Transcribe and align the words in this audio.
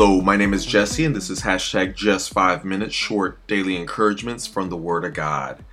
Hello, 0.00 0.20
my 0.20 0.36
name 0.36 0.54
is 0.54 0.64
Jesse, 0.64 1.04
and 1.04 1.16
this 1.16 1.28
is 1.28 1.42
hashtag 1.42 1.92
just 1.96 2.32
five 2.32 2.64
minutes 2.64 2.94
short 2.94 3.44
daily 3.48 3.74
encouragements 3.74 4.46
from 4.46 4.70
the 4.70 4.76
Word 4.76 5.04
of 5.04 5.12
God. 5.12 5.64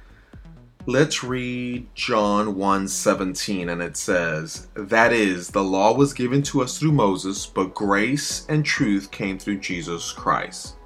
Let's 0.87 1.23
read 1.23 1.85
John 1.93 2.55
1 2.55 2.87
17, 2.87 3.69
and 3.69 3.83
it 3.83 3.95
says, 3.95 4.67
That 4.73 5.13
is, 5.13 5.49
the 5.49 5.63
law 5.63 5.93
was 5.93 6.11
given 6.11 6.41
to 6.41 6.63
us 6.63 6.79
through 6.79 6.93
Moses, 6.93 7.45
but 7.45 7.75
grace 7.75 8.47
and 8.49 8.65
truth 8.65 9.11
came 9.11 9.37
through 9.37 9.59
Jesus 9.59 10.11
Christ. 10.11 10.77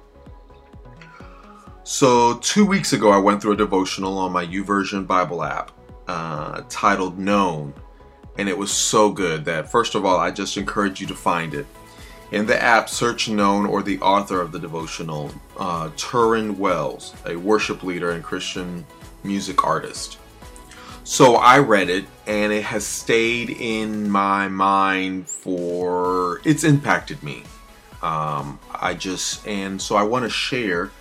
So, 1.82 2.36
two 2.40 2.66
weeks 2.66 2.92
ago, 2.92 3.10
I 3.10 3.16
went 3.16 3.40
through 3.40 3.52
a 3.52 3.56
devotional 3.56 4.18
on 4.18 4.32
my 4.32 4.44
YouVersion 4.44 5.06
Bible 5.06 5.42
app 5.42 5.70
uh, 6.08 6.60
titled 6.68 7.18
Known, 7.18 7.72
and 8.36 8.50
it 8.50 8.58
was 8.58 8.70
so 8.70 9.10
good 9.10 9.46
that, 9.46 9.72
first 9.72 9.94
of 9.94 10.04
all, 10.04 10.18
I 10.18 10.30
just 10.30 10.58
encourage 10.58 11.00
you 11.00 11.06
to 11.06 11.14
find 11.14 11.54
it. 11.54 11.64
In 12.32 12.46
the 12.46 12.60
app, 12.62 12.88
search 12.88 13.28
known 13.28 13.66
or 13.66 13.82
the 13.82 14.00
author 14.00 14.40
of 14.40 14.52
the 14.52 14.58
devotional, 14.58 15.32
uh, 15.58 15.88
Tauren 15.90 16.56
Wells, 16.56 17.12
a 17.26 17.34
worship 17.34 17.82
leader 17.82 18.12
and 18.12 18.22
Christian 18.22 18.86
music 19.24 19.64
artist. 19.66 20.18
So 21.02 21.34
I 21.34 21.58
read 21.58 21.90
it 21.90 22.04
and 22.28 22.52
it 22.52 22.62
has 22.62 22.86
stayed 22.86 23.50
in 23.50 24.08
my 24.08 24.46
mind 24.46 25.28
for, 25.28 26.40
it's 26.44 26.62
impacted 26.62 27.20
me. 27.22 27.42
Um, 28.00 28.60
I 28.72 28.94
just, 28.94 29.44
and 29.46 29.82
so 29.82 29.96
I 29.96 30.04
want 30.04 30.24
to 30.24 30.30
share 30.30 30.92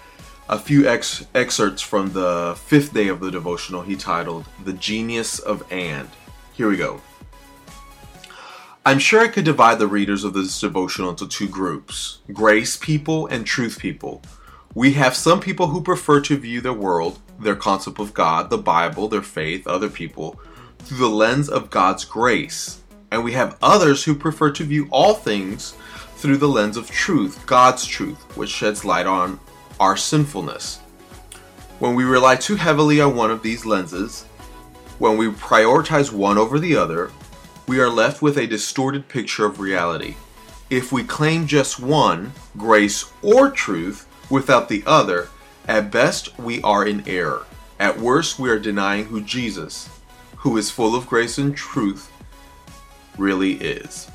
a 0.50 0.58
few 0.58 0.88
ex- 0.90 1.28
excerpts 1.36 1.84
from 1.84 2.12
the 2.12 2.56
fifth 2.58 2.92
day 2.92 3.08
of 3.08 3.20
the 3.20 3.30
devotional 3.30 3.84
he 3.84 3.96
titled 3.96 4.46
The 4.66 4.74
Genius 4.74 5.38
of 5.38 5.64
And. 5.72 6.10
Here 6.54 6.68
we 6.68 6.76
go. 6.76 7.02
I'm 8.86 8.98
sure 8.98 9.20
I 9.20 9.28
could 9.28 9.44
divide 9.44 9.78
the 9.78 9.88
readers 9.88 10.24
of 10.24 10.34
this 10.34 10.58
devotional 10.58 11.10
into 11.10 11.28
two 11.28 11.50
groups 11.50 12.20
grace 12.32 12.78
people 12.78 13.28
and 13.28 13.46
truth 13.46 13.78
people. 13.78 14.22
We 14.74 14.94
have 14.94 15.18
some 15.18 15.42
people 15.42 15.68
who 15.68 15.82
prefer 15.82 16.22
to 16.22 16.38
view 16.38 16.62
their 16.62 16.74
world, 16.74 17.20
their 17.38 17.58
concept 17.58 18.00
of 18.00 18.14
God, 18.14 18.50
the 18.50 18.58
Bible, 18.58 19.10
their 19.10 19.22
faith, 19.22 19.68
other 19.68 19.90
people, 19.90 20.40
through 20.80 20.98
the 20.98 21.10
lens 21.10 21.50
of 21.50 21.70
God's 21.70 22.06
grace. 22.06 22.82
And 23.12 23.24
we 23.24 23.34
have 23.34 23.58
others 23.62 24.06
who 24.06 24.16
prefer 24.16 24.50
to 24.52 24.64
view 24.64 24.88
all 24.92 25.14
things 25.14 25.76
through 26.16 26.38
the 26.38 26.48
lens 26.48 26.78
of 26.78 26.90
truth, 26.90 27.46
God's 27.46 27.86
truth, 27.86 28.38
which 28.38 28.50
sheds 28.50 28.86
light 28.86 29.08
on 29.08 29.42
our 29.80 29.98
sinfulness. 29.98 30.78
When 31.80 31.96
we 31.96 32.06
rely 32.06 32.38
too 32.38 32.56
heavily 32.56 33.02
on 33.02 33.16
one 33.16 33.30
of 33.30 33.44
these 33.44 33.66
lenses, 33.66 34.24
when 35.00 35.18
we 35.18 35.28
prioritize 35.28 36.14
one 36.14 36.38
over 36.38 36.60
the 36.60 36.78
other, 36.78 37.12
we 37.70 37.80
are 37.80 37.88
left 37.88 38.20
with 38.20 38.36
a 38.36 38.48
distorted 38.48 39.08
picture 39.08 39.46
of 39.46 39.60
reality. 39.60 40.16
If 40.72 40.92
we 40.92 41.04
claim 41.04 41.46
just 41.46 41.80
one, 41.80 42.32
grace 42.58 43.12
or 43.22 43.52
truth, 43.52 44.08
without 44.28 44.70
the 44.70 44.82
other, 44.88 45.30
at 45.68 45.92
best 45.92 46.36
we 46.40 46.64
are 46.64 46.84
in 46.84 47.08
error. 47.08 47.46
At 47.80 48.00
worst, 48.00 48.40
we 48.40 48.50
are 48.50 48.58
denying 48.58 49.06
who 49.06 49.22
Jesus, 49.22 49.88
who 50.38 50.58
is 50.58 50.72
full 50.72 50.96
of 50.96 51.06
grace 51.06 51.38
and 51.38 51.56
truth, 51.56 52.12
really 53.20 53.54
is. 53.54 54.10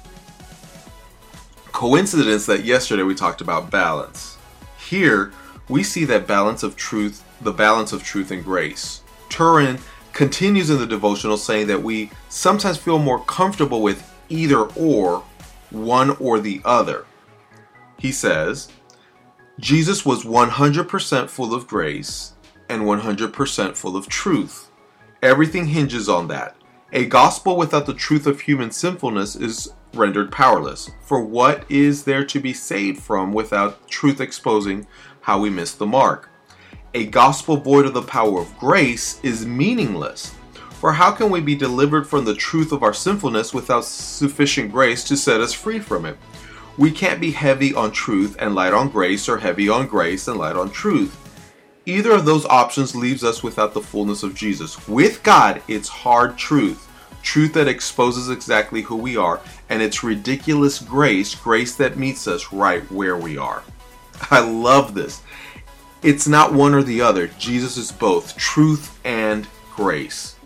Coincidence 1.70 2.46
that 2.46 2.64
yesterday 2.64 3.04
we 3.04 3.14
talked 3.14 3.40
about 3.40 3.70
balance. 3.70 4.36
Here, 4.84 5.32
we 5.68 5.84
see 5.84 6.04
that 6.06 6.26
balance 6.26 6.64
of 6.64 6.74
truth, 6.74 7.22
the 7.40 7.52
balance 7.52 7.92
of 7.92 8.02
truth 8.02 8.32
and 8.32 8.42
grace. 8.42 9.02
Tauren 9.28 9.80
continues 10.14 10.70
in 10.70 10.78
the 10.78 10.86
devotional 10.86 11.36
saying 11.36 11.66
that 11.66 11.82
we 11.82 12.10
sometimes 12.28 12.78
feel 12.78 12.98
more 12.98 13.22
comfortable 13.24 13.82
with 13.82 14.10
either 14.28 14.60
or, 14.60 15.24
one 15.70 16.10
or 16.18 16.40
the 16.40 16.60
other. 16.64 17.04
He 17.98 18.12
says, 18.12 18.68
Jesus 19.58 20.06
was 20.06 20.24
100% 20.24 21.28
full 21.28 21.54
of 21.54 21.66
grace 21.66 22.32
and 22.68 22.82
100% 22.82 23.76
full 23.76 23.96
of 23.96 24.08
truth. 24.08 24.70
Everything 25.22 25.66
hinges 25.66 26.08
on 26.08 26.28
that. 26.28 26.56
A 26.92 27.06
gospel 27.06 27.56
without 27.56 27.86
the 27.86 27.94
truth 27.94 28.26
of 28.26 28.40
human 28.40 28.70
sinfulness 28.70 29.34
is 29.36 29.72
rendered 29.94 30.30
powerless. 30.30 30.90
For 31.02 31.20
what 31.24 31.64
is 31.68 32.04
there 32.04 32.24
to 32.24 32.40
be 32.40 32.52
saved 32.52 33.00
from 33.00 33.32
without 33.32 33.88
truth 33.88 34.20
exposing 34.20 34.86
how 35.22 35.40
we 35.40 35.50
miss 35.50 35.72
the 35.72 35.86
mark? 35.86 36.30
A 36.94 37.06
gospel 37.06 37.56
void 37.56 37.86
of 37.86 37.92
the 37.92 38.02
power 38.02 38.40
of 38.40 38.56
grace 38.56 39.18
is 39.24 39.44
meaningless. 39.44 40.32
For 40.78 40.92
how 40.92 41.10
can 41.10 41.28
we 41.28 41.40
be 41.40 41.56
delivered 41.56 42.06
from 42.06 42.24
the 42.24 42.36
truth 42.36 42.70
of 42.70 42.84
our 42.84 42.94
sinfulness 42.94 43.52
without 43.52 43.84
sufficient 43.84 44.70
grace 44.70 45.02
to 45.04 45.16
set 45.16 45.40
us 45.40 45.52
free 45.52 45.80
from 45.80 46.06
it? 46.06 46.16
We 46.78 46.92
can't 46.92 47.20
be 47.20 47.32
heavy 47.32 47.74
on 47.74 47.90
truth 47.90 48.36
and 48.38 48.54
light 48.54 48.72
on 48.72 48.90
grace, 48.90 49.28
or 49.28 49.38
heavy 49.38 49.68
on 49.68 49.88
grace 49.88 50.28
and 50.28 50.38
light 50.38 50.54
on 50.54 50.70
truth. 50.70 51.20
Either 51.84 52.12
of 52.12 52.24
those 52.24 52.46
options 52.46 52.94
leaves 52.94 53.24
us 53.24 53.42
without 53.42 53.74
the 53.74 53.80
fullness 53.80 54.22
of 54.22 54.34
Jesus. 54.34 54.86
With 54.86 55.22
God, 55.24 55.62
it's 55.66 55.88
hard 55.88 56.38
truth, 56.38 56.88
truth 57.22 57.54
that 57.54 57.68
exposes 57.68 58.30
exactly 58.30 58.82
who 58.82 58.96
we 58.96 59.16
are, 59.16 59.40
and 59.68 59.82
it's 59.82 60.04
ridiculous 60.04 60.78
grace, 60.78 61.34
grace 61.34 61.74
that 61.76 61.98
meets 61.98 62.28
us 62.28 62.52
right 62.52 62.88
where 62.92 63.16
we 63.16 63.36
are. 63.36 63.64
I 64.30 64.40
love 64.40 64.94
this. 64.94 65.22
It's 66.04 66.28
not 66.28 66.52
one 66.52 66.74
or 66.74 66.82
the 66.82 67.00
other. 67.00 67.28
Jesus 67.38 67.78
is 67.78 67.90
both 67.90 68.36
truth 68.36 69.00
and 69.06 69.48
grace. 69.74 70.36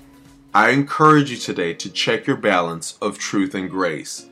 I 0.54 0.70
encourage 0.70 1.32
you 1.32 1.36
today 1.36 1.74
to 1.74 1.90
check 1.90 2.28
your 2.28 2.36
balance 2.36 2.96
of 3.02 3.18
truth 3.18 3.56
and 3.56 3.68
grace. 3.68 4.28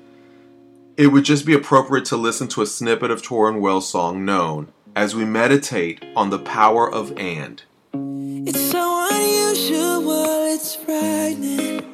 It 0.96 1.08
would 1.08 1.24
just 1.24 1.44
be 1.44 1.52
appropriate 1.52 2.04
to 2.06 2.16
listen 2.16 2.46
to 2.50 2.62
a 2.62 2.66
snippet 2.66 3.10
of 3.10 3.22
Tauren 3.22 3.58
Wells' 3.60 3.88
song 3.88 4.24
Known 4.24 4.72
as 4.94 5.16
we 5.16 5.24
meditate 5.24 6.04
on 6.14 6.30
the 6.30 6.38
power 6.38 6.88
of 6.88 7.10
and. 7.18 7.60
It's 7.92 8.60
so 8.60 9.08
unusual, 9.10 10.46
it's 10.54 10.76
frightening. 10.76 11.92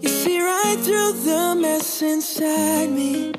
You 0.00 0.08
see 0.08 0.40
right 0.40 0.78
through 0.80 1.12
the 1.12 1.56
mess 1.60 2.02
inside 2.02 2.90
me. 2.90 3.34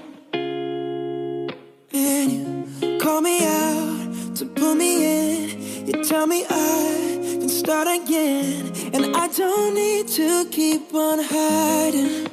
Call 3.17 3.23
me 3.23 3.43
out 3.43 4.35
to 4.35 4.45
pull 4.45 4.75
me 4.75 4.91
in. 5.03 5.87
You 5.87 6.03
tell 6.03 6.27
me 6.27 6.45
I 6.47 7.37
can 7.39 7.49
start 7.49 7.87
again. 7.87 8.71
And 8.93 9.15
I 9.15 9.27
don't 9.29 9.73
need 9.73 10.07
to 10.19 10.45
keep 10.51 10.93
on 10.93 11.17
hiding. 11.23 12.27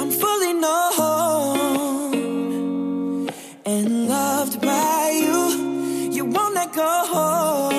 I'm 0.00 0.10
fully 0.12 0.52
known 0.52 0.98
and 3.66 4.08
loved 4.08 4.60
by 4.62 5.10
you. 5.24 6.10
You 6.12 6.24
won't 6.26 6.54
let 6.54 6.72
go. 6.72 7.70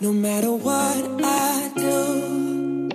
No 0.00 0.12
matter 0.12 0.52
what 0.52 1.24
I 1.24 1.72
do. 1.74 2.88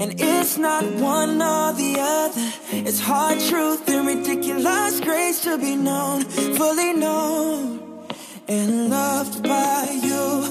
And 0.00 0.20
it's 0.20 0.58
not 0.58 0.84
one 0.94 1.40
or 1.40 1.72
the 1.72 1.96
other. 2.00 2.52
It's 2.72 2.98
hard 2.98 3.38
truth 3.38 3.88
and 3.88 4.04
grace 5.34 5.44
to 5.44 5.58
be 5.58 5.76
known, 5.76 6.22
fully 6.56 6.92
known 6.92 7.80
and 8.48 8.90
loved 8.90 9.42
by 9.42 9.88
you. 10.02 10.42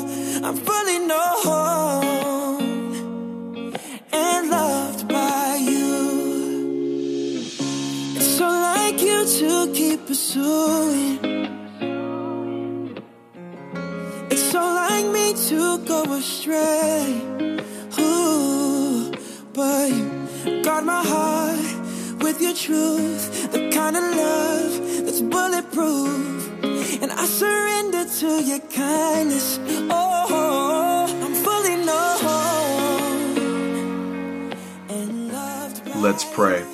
I'm 0.44 0.56
fully 0.56 1.00
known 1.00 2.62
and 4.12 4.50
loved 4.50 5.08
by 5.08 5.58
you. 5.62 7.46
It's 8.16 8.38
so 8.38 8.48
like 8.48 9.02
you 9.02 9.26
to 9.26 9.72
keep 9.74 10.06
pursuing. 10.08 11.20
It's 14.32 14.44
so 14.52 14.60
like 14.60 15.06
me 15.06 15.34
to 15.50 15.78
go 15.86 16.14
astray. 16.14 17.22
Ooh, 18.00 19.12
but 19.54 19.90
you 19.90 20.62
guard 20.64 20.86
my 20.86 21.04
heart 21.04 21.83
with 22.34 22.42
your 22.42 22.56
truth, 22.56 23.52
the 23.52 23.70
kind 23.70 23.96
of 23.96 24.04
love 24.04 25.06
that's 25.06 25.22
bulletproof. 25.22 26.50
And 27.02 27.12
I 27.12 27.26
surrender 27.26 28.06
to 28.06 28.44
your 28.44 28.60
kindness. 28.60 29.60
Oh, 29.92 31.06
I'm 31.24 31.36
fully 31.44 31.76
known 31.86 32.24
and 34.90 35.32
loved. 35.32 35.96
Let's 35.98 36.26
pray. 36.34 36.66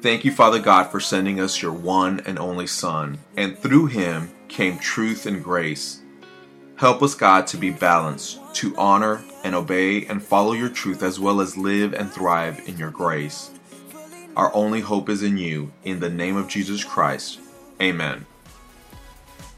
Thank 0.00 0.24
you, 0.24 0.32
Father 0.32 0.58
God, 0.60 0.84
for 0.84 0.98
sending 0.98 1.40
us 1.40 1.60
your 1.60 1.72
one 1.72 2.20
and 2.20 2.38
only 2.38 2.66
Son, 2.66 3.18
and 3.36 3.58
through 3.58 3.86
him 3.86 4.30
came 4.48 4.78
truth 4.78 5.26
and 5.26 5.44
grace. 5.44 6.00
Help 6.76 7.02
us, 7.02 7.14
God, 7.14 7.46
to 7.48 7.58
be 7.58 7.68
balanced, 7.68 8.40
to 8.54 8.74
honor 8.78 9.22
and 9.44 9.54
obey 9.54 10.06
and 10.06 10.22
follow 10.22 10.52
your 10.52 10.70
truth, 10.70 11.02
as 11.02 11.20
well 11.20 11.42
as 11.42 11.58
live 11.58 11.92
and 11.92 12.10
thrive 12.10 12.66
in 12.66 12.78
your 12.78 12.90
grace. 12.90 13.50
Our 14.40 14.50
only 14.54 14.80
hope 14.80 15.10
is 15.10 15.22
in 15.22 15.36
you. 15.36 15.70
In 15.84 16.00
the 16.00 16.08
name 16.08 16.38
of 16.38 16.48
Jesus 16.48 16.82
Christ. 16.82 17.40
Amen. 17.78 18.24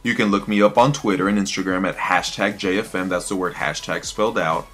You 0.03 0.17
can 0.17 0.33
look 0.33 0.49
me 0.49 0.61
up 0.61 0.77
on 0.77 0.93
Twitter 0.93 1.29
and 1.29 1.39
Instagram 1.39 1.89
at 1.89 1.97
hashtag 1.97 2.55
JFM, 2.55 3.09
that's 3.09 3.29
the 3.29 3.37
word 3.37 3.55
hashtag 3.55 4.05
spelled 4.05 4.41
out. 4.41 4.67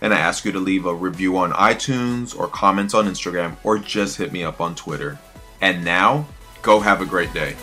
And 0.00 0.14
I 0.14 0.20
ask 0.20 0.44
you 0.44 0.52
to 0.52 0.60
leave 0.60 0.86
a 0.86 0.94
review 0.94 1.36
on 1.38 1.50
iTunes 1.50 2.38
or 2.38 2.46
comments 2.46 2.94
on 2.94 3.08
Instagram 3.08 3.56
or 3.64 3.80
just 3.80 4.18
hit 4.18 4.30
me 4.30 4.44
up 4.44 4.60
on 4.60 4.76
Twitter. 4.76 5.18
And 5.60 5.84
now, 5.84 6.28
go 6.62 6.78
have 6.78 7.00
a 7.00 7.04
great 7.04 7.34
day. 7.34 7.56